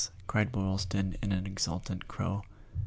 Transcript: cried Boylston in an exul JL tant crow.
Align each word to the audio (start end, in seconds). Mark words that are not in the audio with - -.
cried 0.25 0.51
Boylston 0.51 1.15
in 1.21 1.31
an 1.31 1.43
exul 1.45 1.77
JL 1.79 1.83
tant 1.85 2.07
crow. 2.07 2.41